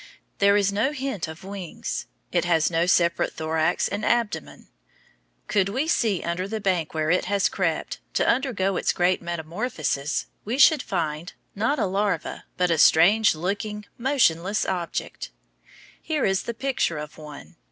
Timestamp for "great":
8.93-9.21